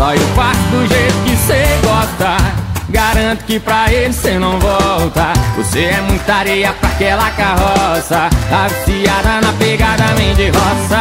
[0.00, 2.38] só eu faço do jeito que cê gosta.
[2.88, 5.34] Garanto que pra ele cê não volta.
[5.58, 8.30] Você é muita areia pra aquela carroça.
[8.48, 10.96] Tá viciada na pegada nem de roça.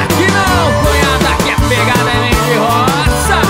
[0.00, 3.40] Aqui não, cunhada, que a pegada é de roça.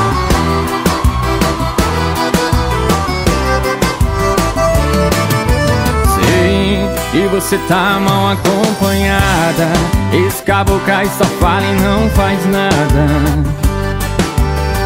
[6.15, 9.69] Sim, e você tá mal acompanhada.
[10.27, 13.64] Esse caboclo cai só fala e não faz nada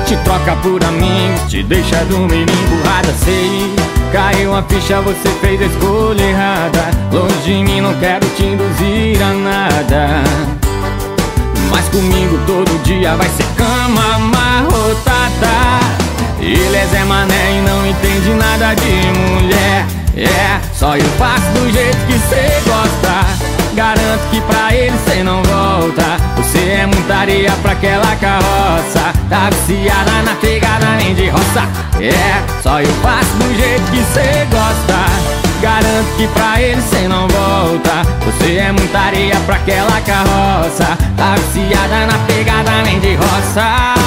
[0.09, 3.71] te troca por amigos, te deixa dormir emburrada Sei,
[4.11, 6.91] caiu a ficha, você fez a escolha errada.
[7.13, 10.25] Longe de mim, não quero te induzir a nada.
[11.71, 15.81] Mas comigo todo dia vai ser cama amarrotada.
[16.41, 19.85] Ele é Zé Mané e não entende nada de mulher.
[20.17, 23.27] É, só eu faço do jeito que cê gosta.
[23.75, 26.38] Garanto que pra ele cê não volta
[27.29, 29.13] Areia pra aquela carroça.
[29.29, 31.69] Tá viciada na pegada nem de roça.
[32.01, 35.05] É, só eu faço do jeito que cê gosta.
[35.61, 38.03] Garanto que pra ele cê não volta.
[38.25, 40.97] Você é muita areia pra aquela carroça.
[41.17, 43.98] Tá viciada na pegada nem de roça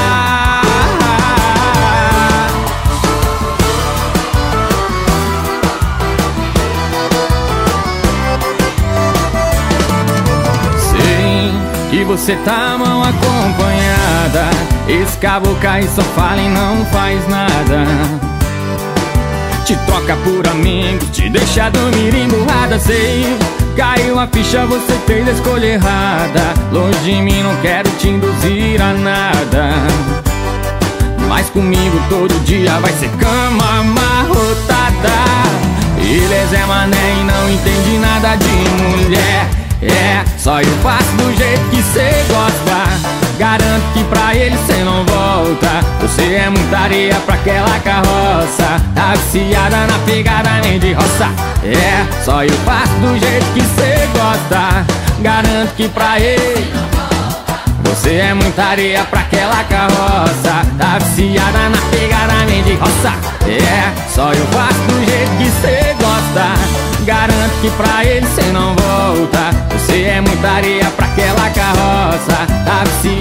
[12.12, 14.50] você tá mal acompanhada.
[14.86, 17.86] Esse cabo cai só fala e não faz nada.
[19.64, 23.24] Te troca por amigos, te deixa dormir emburrada Sei,
[23.78, 26.54] caiu a ficha, você fez a escolha errada.
[26.74, 29.70] Longe de mim, não quero te induzir a nada.
[31.30, 33.81] Mas comigo todo dia vai ser cama
[39.82, 43.22] é, só eu faço do jeito que cê gosta.
[43.40, 45.84] Garanto que pra ele cê não volta.
[46.02, 48.80] Você é muita areia pra aquela carroça.
[48.94, 51.30] Tá viciada na pegada nem de roça.
[51.64, 54.86] É, só eu faço do jeito que cê gosta.
[55.20, 56.72] Garanto que pra ele
[57.84, 60.66] você é muita areia pra aquela carroça.
[60.78, 63.14] Tá viciada na pegada nem de roça.
[63.48, 64.91] É, só eu faço
[67.06, 69.52] Garanto que pra ele cê não volta.
[69.74, 72.46] Você é muita areia pra aquela carroça.
[72.64, 73.21] Tá viciada